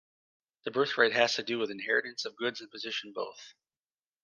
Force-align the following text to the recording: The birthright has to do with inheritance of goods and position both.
The 0.63 0.71
birthright 0.71 1.13
has 1.13 1.35
to 1.35 1.43
do 1.43 1.59
with 1.59 1.69
inheritance 1.69 2.25
of 2.25 2.35
goods 2.35 2.59
and 2.59 2.71
position 2.71 3.13
both. 3.13 3.53